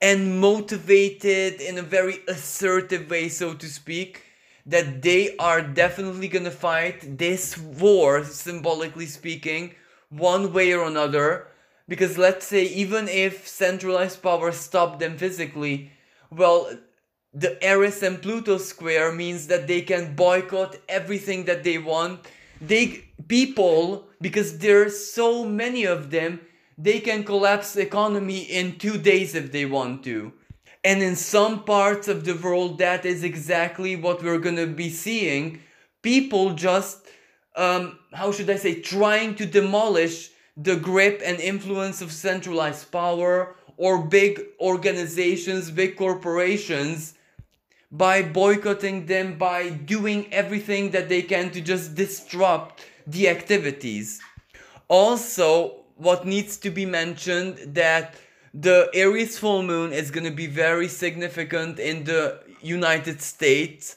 [0.00, 4.22] and motivated in a very assertive way, so to speak,
[4.66, 9.74] that they are definitely gonna fight this war, symbolically speaking,
[10.10, 11.48] one way or another
[11.88, 15.92] because let's say even if centralized power stopped them physically,
[16.30, 16.70] well,
[17.32, 22.20] the Eris and Pluto square means that they can boycott everything that they want.
[22.60, 26.40] They people because there are so many of them,
[26.78, 30.32] they can collapse the economy in 2 days if they want to.
[30.82, 34.88] And in some parts of the world that is exactly what we're going to be
[34.88, 35.60] seeing.
[36.02, 37.06] People just
[37.54, 43.56] um how should I say trying to demolish the grip and influence of centralized power
[43.76, 47.14] or big organizations, big corporations
[47.92, 54.20] by boycotting them, by doing everything that they can to just disrupt the activities.
[54.88, 58.14] Also, what needs to be mentioned that
[58.52, 63.96] the Aries full moon is going to be very significant in the United States.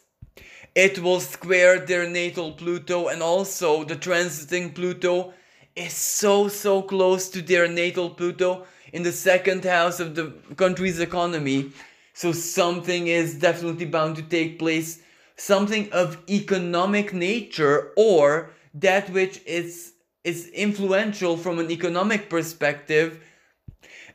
[0.76, 5.34] It will square their natal Pluto and also the transiting Pluto
[5.80, 11.00] is so so close to their natal Pluto in the second house of the country's
[11.00, 11.72] economy.
[12.14, 15.02] So something is definitely bound to take place,
[15.38, 23.20] something of economic nature or that which is is influential from an economic perspective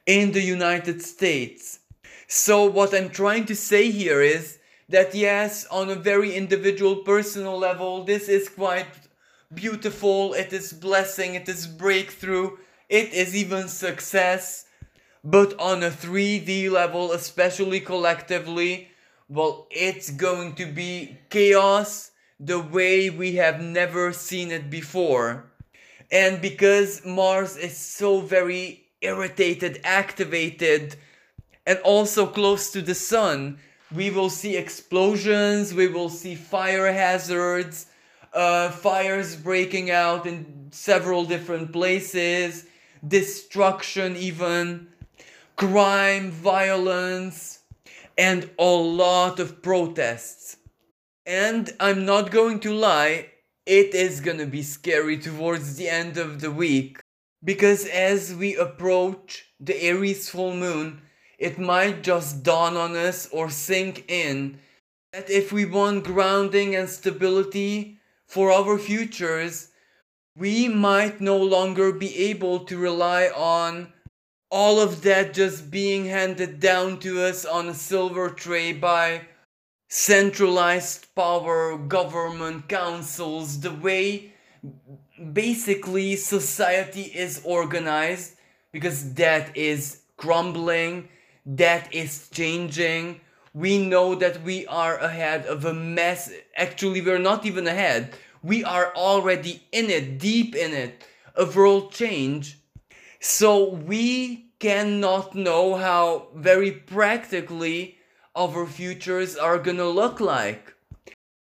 [0.07, 1.81] in the United States.
[2.29, 4.59] So what I'm trying to say here is
[4.91, 8.87] that yes, on a very individual personal level, this is quite
[9.55, 12.57] beautiful, it is blessing, it is breakthrough,
[12.89, 14.67] it is even success.
[15.23, 18.89] But on a 3D level, especially collectively,
[19.29, 25.51] well, it's going to be chaos the way we have never seen it before.
[26.11, 30.97] And because Mars is so very irritated, activated,
[31.67, 33.59] and also close to the sun,
[33.95, 37.87] we will see explosions, we will see fire hazards,
[38.35, 42.67] uh, fires breaking out in several different places,
[43.07, 44.89] destruction, even
[45.57, 47.61] crime, violence,
[48.19, 50.57] and a lot of protests.
[51.27, 53.31] And I'm not going to lie,
[53.67, 57.01] it is gonna be scary towards the end of the week.
[57.43, 61.03] Because as we approach the Aries full moon,
[61.39, 64.59] it might just dawn on us or sink in
[65.13, 67.99] that if we want grounding and stability
[68.35, 69.69] for our futures,
[70.37, 73.93] we might no longer be able to rely on
[74.51, 79.21] all of that just being handed down to us on a silver tray by
[79.89, 84.33] centralized power, government, councils, the way
[85.33, 88.35] basically society is organized,
[88.73, 91.09] because that is crumbling,
[91.47, 93.21] that is changing.
[93.53, 96.33] We know that we are ahead of a mess.
[96.57, 98.17] Actually, we're not even ahead.
[98.45, 101.03] We are already in it, deep in it,
[101.35, 102.59] a world change.
[103.19, 107.97] So we cannot know how very practically
[108.37, 110.75] our futures are gonna look like.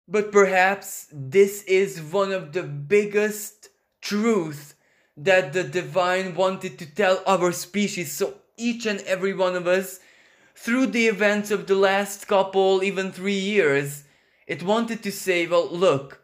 [0.06, 3.70] But perhaps this is one of the biggest
[4.02, 4.74] truths
[5.16, 8.12] that the divine wanted to tell our species.
[8.12, 10.00] So each and every one of us,
[10.54, 14.04] through the events of the last couple, even three years,
[14.46, 16.19] it wanted to say, well, look,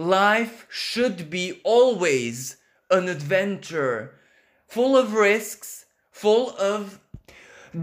[0.00, 2.56] life should be always
[2.90, 4.14] an adventure,
[4.66, 6.98] full of risks, full of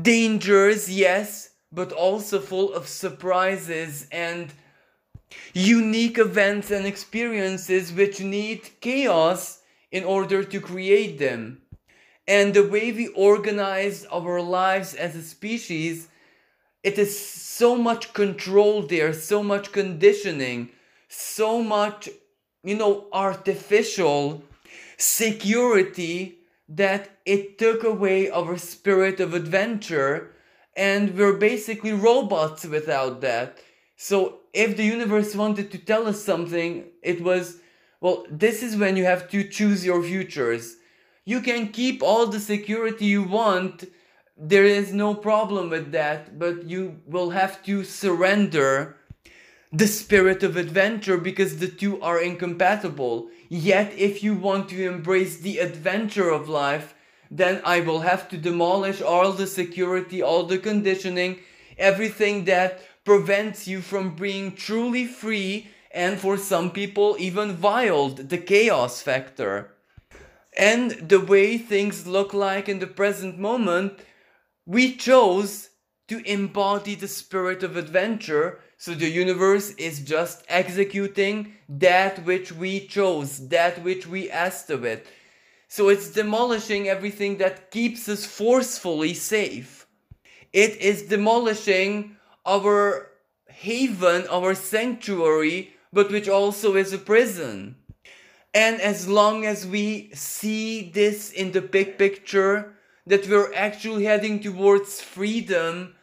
[0.02, 4.52] dangers, yes, but also full of surprises and
[5.54, 9.62] unique events and experiences which need chaos
[9.92, 11.62] in order to create them.
[12.28, 16.08] And the way we organize our lives as a species,
[16.84, 20.72] it is so much control there, so much conditioning,
[21.08, 22.10] so much,
[22.64, 24.44] you know, artificial
[24.98, 26.40] security
[26.70, 30.34] that it took away our spirit of adventure
[30.76, 33.58] and we're basically robots without that.
[33.96, 37.58] So if the universe wanted to tell us something, it was,
[38.00, 40.76] well, this is when you have to choose your futures.
[41.26, 43.86] You can keep all the security you want,
[44.38, 48.97] there is no problem with that, but you will have to surrender
[49.72, 53.30] the spirit of adventure because the two are incompatible.
[53.50, 56.94] Yet, if you want to embrace the adventure of life,
[57.30, 61.40] then I will have to demolish all the security, all the conditioning,
[61.78, 68.38] everything that prevents you from being truly free and for some people even wild, the
[68.38, 69.74] chaos factor.
[70.58, 74.00] And the way things look like in the present moment,
[74.66, 75.70] we chose
[76.08, 82.82] to embody the spirit of adventure, so the universe is just executing that which we
[82.82, 85.08] chose, that which we asked of it.
[85.68, 89.88] So it's demolishing everything that keeps us forcefully safe.
[90.54, 93.10] It is demolishing our
[93.50, 97.76] haven, our sanctuary, but which also is a prison.
[98.54, 102.76] And as long as we see this in the big picture,
[103.08, 105.96] that we're actually heading towards freedom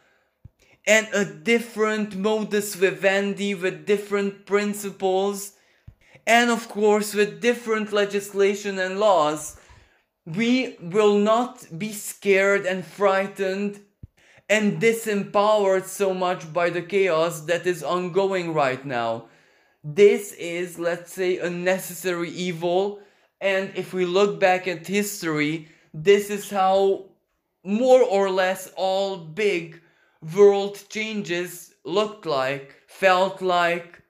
[0.87, 5.53] and a different modus vivendi with different principles,
[6.27, 9.57] and of course with different legislation and laws,
[10.25, 13.79] we will not be scared and frightened
[14.49, 19.25] and disempowered so much by the chaos that is ongoing right now.
[19.83, 22.99] This is, let's say, a necessary evil,
[23.41, 27.05] and if we look back at history, this is how
[27.63, 29.81] more or less all big
[30.33, 34.01] world changes looked like, felt like,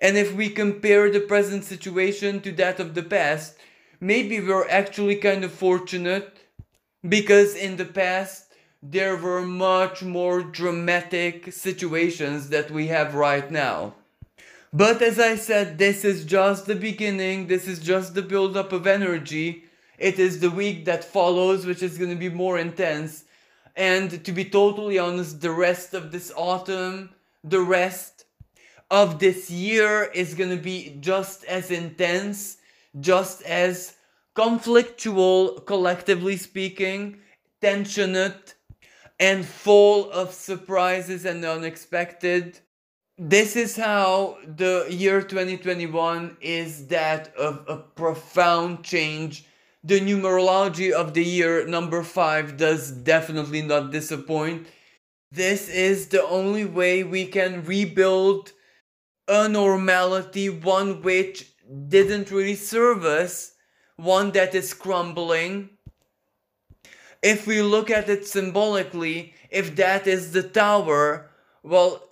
[0.00, 3.56] and if we compare the present situation to that of the past,
[4.00, 6.36] maybe we're actually kind of fortunate
[7.08, 8.52] because in the past
[8.82, 13.94] there were much more dramatic situations that we have right now.
[14.72, 18.86] But as I said, this is just the beginning, this is just the build-up of
[18.86, 19.64] energy.
[19.98, 23.24] It is the week that follows, which is going to be more intense.
[23.76, 27.10] And to be totally honest, the rest of this autumn,
[27.44, 28.24] the rest
[28.90, 32.56] of this year is going to be just as intense,
[33.00, 33.94] just as
[34.34, 37.18] conflictual, collectively speaking,
[37.60, 38.54] tensionate,
[39.18, 42.60] and full of surprises and unexpected.
[43.18, 49.46] this is how the year 2021 is that of a profound change.
[49.86, 54.66] The numerology of the year number 5 does definitely not disappoint.
[55.30, 58.50] This is the only way we can rebuild
[59.28, 61.52] a normality, one which
[61.86, 63.52] didn't really serve us,
[63.94, 65.70] one that is crumbling.
[67.22, 71.30] If we look at it symbolically, if that is the tower,
[71.62, 72.10] well,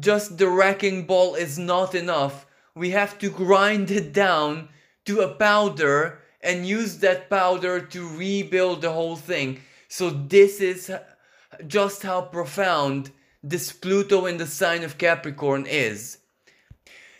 [0.00, 2.46] just the wrecking ball is not enough.
[2.74, 4.70] We have to grind it down
[5.04, 9.60] to a powder and use that powder to rebuild the whole thing.
[9.88, 10.90] So this is
[11.66, 13.10] just how profound
[13.42, 16.18] this Pluto in the sign of Capricorn is.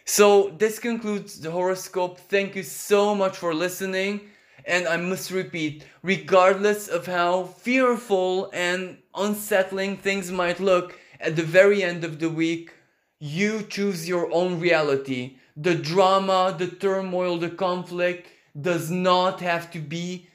[0.04, 2.18] So this concludes the horoscope.
[2.18, 4.20] Thank you so much for listening.
[4.64, 11.42] And I must repeat, regardless of how fearful and unsettling things might look at the
[11.42, 12.72] very end of the week,
[13.18, 15.36] you choose your own reality.
[15.56, 18.28] The drama, the turmoil, the conflict
[18.60, 20.28] does not have to be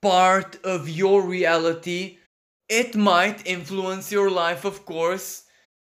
[0.00, 2.18] part of your reality.
[2.68, 5.44] It might influence your life, of course,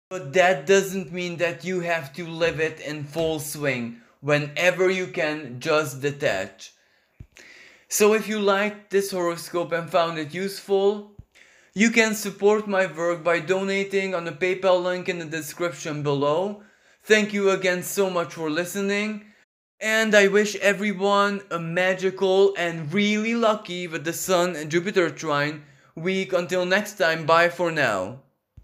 [0.09, 4.01] but that doesn't mean that you have to live it in full swing.
[4.20, 6.72] Whenever you can, just detach.
[7.89, 11.12] So if you liked this horoscope and found it useful,
[11.75, 16.62] you can support my work by donating on the PayPal link in the description below.
[17.03, 19.27] Thank you again so much for listening.
[19.81, 25.64] And I wish everyone a magical and really lucky with the Sun and Jupiter trine
[25.95, 26.33] week.
[26.33, 28.20] Until next time, bye for now.